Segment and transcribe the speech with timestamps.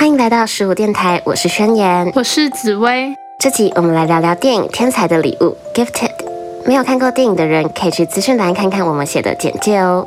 [0.00, 3.14] 欢迎来到十五电台，我是宣言，我是紫薇。
[3.38, 6.08] 这集我们来聊聊电影《天才的礼物》（Gifted）。
[6.64, 10.06] 没有看过电影的人，可以去资讯栏看看我们写的简介哦。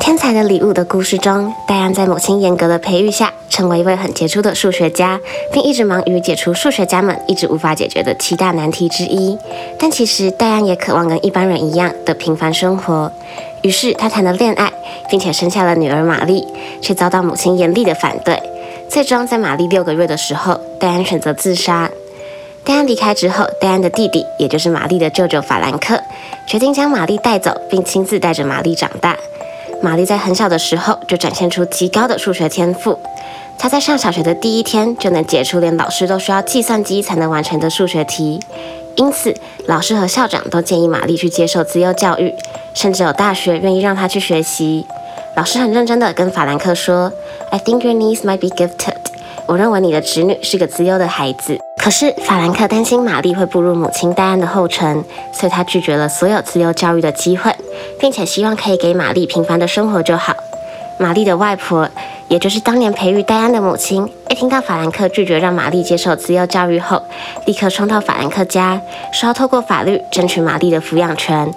[0.04, 5.20] 《天才的礼物》的故事中，戴安在母亲严格的培育下，成为一位很杰出的数学家，
[5.52, 9.38] 并一直忙于解除数学家们一直无法解决的七大难题之一。
[9.78, 13.12] 但其实，戴安也渴望跟一般人一样的平凡生活。
[13.66, 14.72] 于是他谈了恋爱，
[15.10, 16.46] 并且生下了女儿玛丽，
[16.80, 18.40] 却遭到母亲严厉的反对。
[18.88, 21.90] 最终在玛丽六个月的时候，戴安选择自杀。
[22.62, 26.00] 戴安离开之后，戴安的弟弟，也就是玛丽的舅舅法兰克，
[26.46, 29.16] 决定将玛丽带走，并亲自带着玛丽长大。
[29.82, 32.96] 玛丽在很小的时候就展现出极高的数学天赋，
[33.58, 38.38] 她在上小学的第一天就能解出连老师都需要计算机才能完成的数学题。
[38.94, 39.34] 因此，
[39.66, 42.32] 老师和校长都建议玛丽去接受自由教育，
[42.76, 44.86] 甚至有大学愿意让她去学习。
[45.34, 47.10] 老师很认真地跟法兰克说
[47.50, 48.94] ：“I think your niece might be gifted。
[49.46, 55.02] 我认为你的侄女是个自由的孩子。”可是法兰克担心玛丽会步入母亲戴安的后尘，
[55.32, 57.54] 所以他拒绝了所有自由教育的机会，
[57.98, 60.34] 并且希望可以给玛丽平凡的生活就好。
[60.98, 61.88] 玛丽的外婆。
[62.28, 67.00] 也就是当年培育戴安的母亲，一听到法兰克拒绝让玛丽接受自由教育后，
[67.44, 68.80] 立刻冲到法兰克家，
[69.12, 71.48] 说要透过法律争取玛丽的抚养权。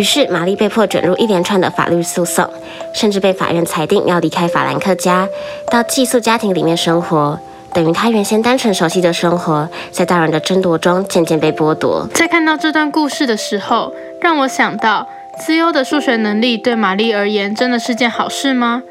[0.00, 2.48] 于是玛丽被迫卷入一连串的法律诉讼，
[2.94, 5.28] 甚至被法院裁定要离开法兰克家，
[5.70, 7.38] 到寄宿家庭里面生活，
[7.74, 12.08] 等于她原先单纯熟悉的生活，在大人的争夺中渐渐被剥夺。
[12.14, 13.92] 在看到这段故事的时候，
[14.22, 15.06] 让我想到，
[15.38, 18.82] 资优的数学能力对玛丽而言真的是件好事吗？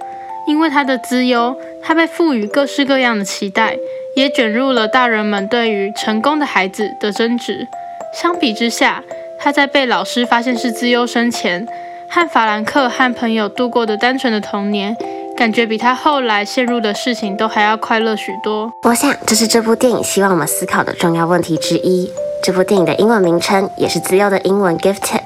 [0.46, 3.76] 因为他的资优，他被赋予各式各样的期待，
[4.16, 7.68] 也卷入了大人们对于成功的孩子的争执。
[8.14, 9.04] 相比之下，
[9.42, 11.66] 他在被老师发现是资优生前，
[12.10, 14.94] 和法兰克和朋友度过的单纯的童年，
[15.38, 18.70] 感觉比他后来陷入的事情都还要快乐许多。
[18.84, 22.12] 我想，这是这部电影希望我们思考的重要问题之一。
[22.44, 25.22] 这部电影的英文名称也是“资优”的英文 “gifted”，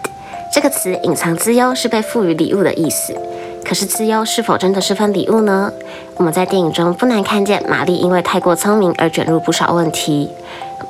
[0.54, 3.16] 这个词隐藏“资优”是被赋予礼物的意思。
[3.66, 5.72] 可是自优是否真的是份礼物呢？
[6.18, 10.30] 我们在电影中不难看见，玛丽因为太过聪明而卷入不少问题。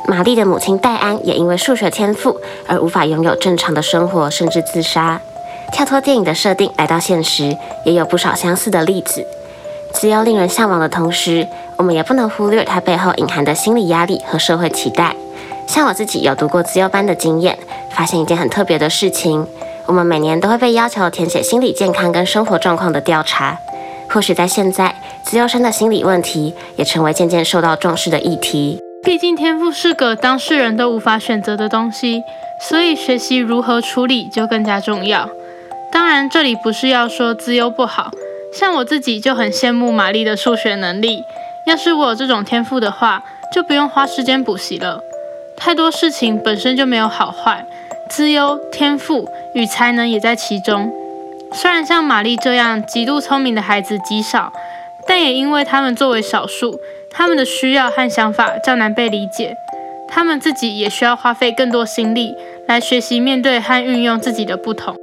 [0.08, 5.20] 玛丽的母亲戴安也因为数学天赋而无法拥有正常的生活，甚至自杀。
[5.72, 9.26] 跳脱电影的设定来到现实，也有不少相似的例子。
[9.92, 15.16] 自优令人向往的同时，我们也不能忽略它背后隐含的心理压力和社会期待。
[15.68, 17.58] 像我自己有读过自优班的经验，
[17.92, 19.48] 发现一件很特别的事情。
[19.86, 23.58] 我们每年都会被要求填写心理健康跟生活状况的调查。
[24.10, 28.80] 或许在现在，自由生的心理问题也成为渐渐受到重视的议题。
[29.04, 32.24] 毕竟天赋是个当事人都无法选择的东西，
[32.60, 35.30] 所以学习如何处理就更加重要。
[35.92, 38.12] 当然，这里不是要说资优不好，
[38.54, 41.22] 像我自己就很羡慕玛丽的数学能力。
[41.68, 43.22] 要是我有这种天赋的话，
[43.54, 45.02] 就不用花时间补习了。
[45.58, 47.66] 太多事情本身就没有好坏。
[48.10, 50.92] 资优、天赋与才能也在其中。
[51.52, 54.52] 虽然像玛丽这样极度聪明的孩子极少，
[55.08, 56.80] 但也因为他们作为少数，
[57.16, 59.56] 他们的需要和想法较难被理解。
[60.10, 62.36] 他们自己也需要花费更多心力
[62.68, 64.96] 来学习面对和运用自己的不同。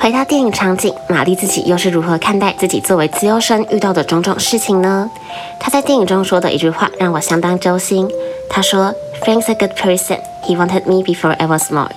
[0.00, 5.10] 回到电影场景，玛丽自己又是如何看待自己作为自优生遇到的种种事情呢？
[5.58, 8.08] 她在电影中说的一句话让我相当揪心。
[8.48, 10.20] 她说：“Frank's a good person.
[10.44, 11.88] He wanted me before I was smart.”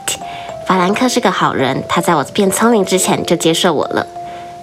[0.66, 4.06] 法兰克是个好人，他在我变聪明之前就接受我了。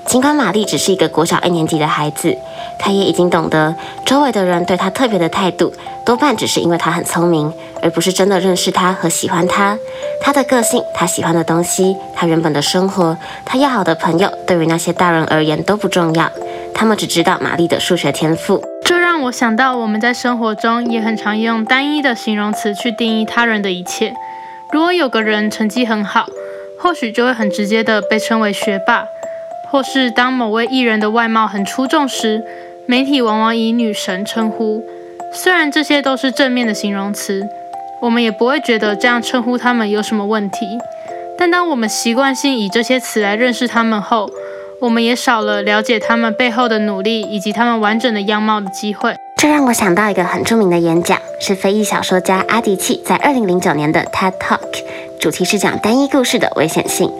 [0.08, 2.34] 尽管玛丽只是一个国小一年级的孩子，
[2.78, 3.74] 她也已经懂得
[4.06, 5.70] 周围的人对她特别的态度，
[6.06, 7.52] 多半只是因为她很聪明，
[7.82, 9.78] 而不是真的认识她和喜欢她。
[10.18, 16.30] 她的个性、她喜欢的东西、她原本的生活、她要好的朋友，对于那些大人而言都不重要。
[16.74, 18.62] 他们只知道玛丽的数学天赋。
[18.86, 24.14] 这让我想到，我们在生活中也很常用单一的形容词去定义他人的一切。
[24.72, 26.24] 如果有个人成绩很好，
[26.80, 29.04] 或许就会很直接的被称为学霸。
[29.70, 32.42] 或是当某位艺人的外貌很出众时，
[32.86, 34.82] 媒体往往以女神称呼。
[35.32, 37.46] 虽然这些都是正面的形容词，
[38.00, 40.78] 我们也不会觉得这样称呼他们有什么问题。
[41.38, 44.30] 但当我们习惯性以这些词来认识他们后，
[44.80, 49.14] 我们也少了了解他们背后的努力以及他们完整的样貌的机会。
[49.36, 55.07] 这让我想到一个很著名的演讲，是非裔小说家阿迪契在二零零九年的 TED Talk。
[55.18, 57.12] 主题是讲单一故事的危险性。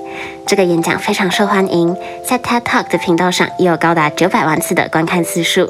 [0.47, 5.69] 这个演讲非常受欢迎，在 TED Talk 的频道上也有高达九百万次的观看次数。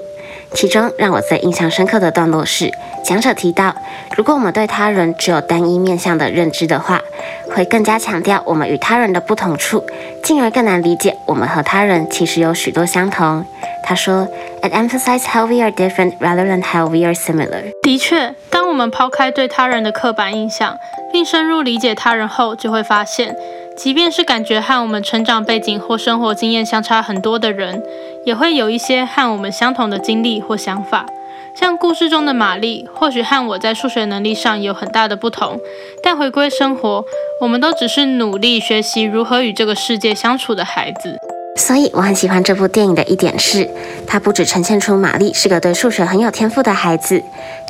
[0.55, 2.73] 其中让我最印象深刻的段落是，
[3.05, 3.75] 讲者提到，
[4.17, 7.01] 如果我们对他人只有单一面向的认知的话，
[7.55, 9.85] 会更加强调我们与他人的不同处，
[10.23, 13.45] 进而更难理解我们和他人其实有许多相同。
[13.85, 14.27] 他说
[14.63, 17.73] ，It emphasizes how we are different rather than how we are similar。
[17.83, 20.77] 的确，当我们抛开对他人的刻板印象，
[21.13, 23.35] 并深入理解他人后，就会发现，
[23.79, 27.81] 即便是感觉和我们成长背景或生活经验相差很多的人，
[28.27, 31.07] 也会有一些和我们相同的经历或想法。
[31.55, 35.61] 像故事中的玛丽，或许和我在数学能力上有很大的不同，
[36.03, 37.05] 但回归生活，
[37.41, 41.17] 我们都只是努力学习如何与这个世界相处的孩子。
[41.59, 43.69] 所以我很喜欢这部电影的一点是，
[44.07, 47.21] 它不只呈现出玛丽是个对数学很有天赋的孩子，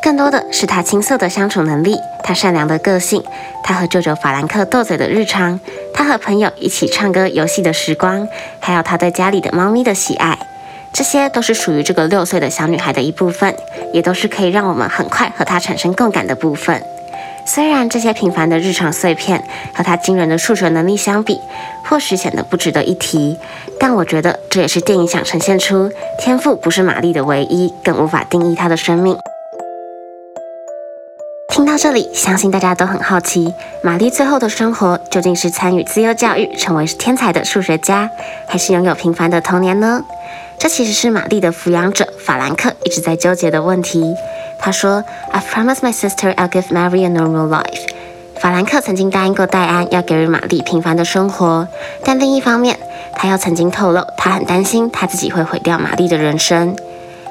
[0.02, 3.24] 更多的是她青涩的相处能力，她善良的个性，
[3.64, 5.58] 她和舅舅法兰克斗嘴的日常，
[5.94, 8.28] 她和朋友一起唱歌游戏的时光，
[8.60, 10.38] 还有她对家里的猫咪的喜爱，
[10.92, 13.56] 这些都是属于这个六岁的小女孩的一部分，
[13.94, 16.80] 也都是可以让我们很快和她产生共感的部分。
[17.48, 19.42] 虽然这些平凡的日常碎片
[19.74, 21.40] 和他惊人的数学能力相比，
[21.82, 23.38] 或许显得不值得一提，
[23.80, 29.16] 但我觉得这也是电影想呈现出天赋不是玛丽的唯一，更无法定义她的生命。
[31.48, 38.10] 听到这里，相信大家都很好奇，玛丽最后的生活究竟是参与自由教育，成为天才的数学家，
[38.46, 40.04] 还是拥有平凡的童年呢？
[40.58, 44.14] 这其实是玛丽的抚养者法兰克一直在纠结的问题。
[44.58, 47.86] 他说：“I promise my sister I'll give Mary a normal life。”
[48.40, 51.66] 法兰克曾经答应过戴安要给予玛丽平凡的生活，
[52.04, 52.78] 但另一方面，
[53.14, 56.76] 他又曾经透露他很担心他自己会毁掉玛丽的人生。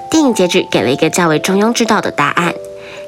[0.09, 2.53] 电影结局给了一个较为中庸之道的答案。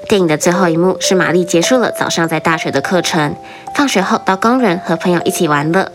[0.07, 3.35] 电影的最后一幕是玛丽结束了早上在大学的课程，
[3.75, 5.91] 放学后到公园和朋友一起玩乐。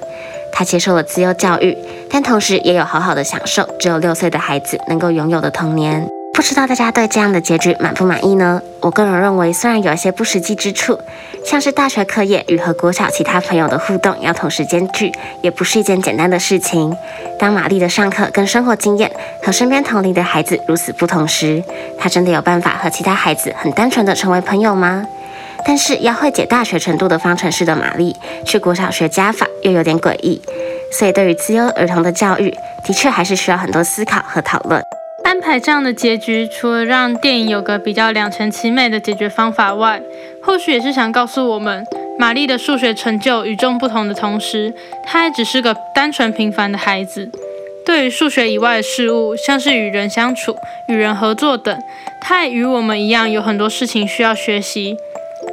[0.52, 1.76] 她接受了自由教育，
[2.10, 6.06] 但同时也有好好的享受只有六岁的孩子能够拥有的童年。
[6.34, 8.60] 不知道大家对这样的结局满不满意呢？
[8.80, 10.98] 我个人认为，虽然有一些不实际之处，
[11.46, 16.94] 像是大学课业与和国小其他朋友的互动要同时兼具，也不是一件简单的事情。
[17.38, 19.10] 当玛丽的上课跟生活经验
[19.42, 21.62] 和身边同龄的孩子如此不同时，
[21.98, 25.06] 她真的有办法和其他孩子很单纯的成为朋友吗？
[25.64, 28.14] 但是要会解大学程度的方程式的玛丽，
[28.44, 30.42] 去国小学加法又有点诡异。
[30.92, 32.50] 所以对于自由儿童的教育，
[32.84, 34.82] 的确还是需要很多思考和讨论。
[35.24, 40.00] 安排这样的结局，除了让电影有个比较两全其美的解决方法外，
[40.42, 41.84] 或许也是想告诉我们，
[42.18, 44.72] 玛丽的数学成就与众不同的同时，
[45.04, 47.30] 她还只是个单纯平凡的孩子。
[47.84, 50.56] 对于数学以外的事物，像是与人相处、
[50.88, 51.76] 与人合作等，
[52.20, 54.96] 她也与我们一样有很多事情需要学习。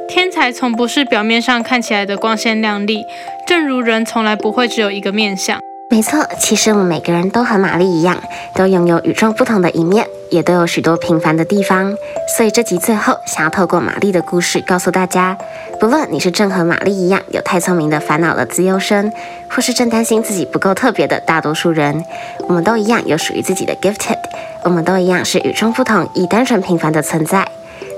[0.08, 3.04] 天才从不是表面上看起来的光鲜亮丽，
[3.46, 5.58] 正如人从来不会只有一个面相。
[5.92, 8.16] 没错，其实我们每个人都和玛丽一样，
[8.54, 11.94] 都拥有与众不同的一面，也都有许多平凡的地方。
[12.34, 15.36] 所以这集最后想要透过玛丽的故事告诉大家，
[15.78, 19.12] 不论你是正和玛丽一样有太聪明的烦恼的自优生，
[19.50, 22.02] 或是正担心自己不够特别的大多数人，
[22.48, 24.16] 我们都一样有属于自己的 gifted，
[24.62, 27.46] 我们都一样是与众不同、以单纯平凡的存在。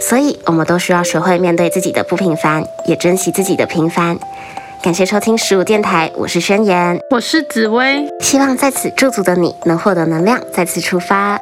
[0.01, 4.19] 所以，我们都需要学会面对自己的不平凡，也珍惜自己的平凡。
[4.85, 11.39] 感谢收听十五电台，我是宣言，我是紫薇，希望在此驻足的你能获得能量，再次出发。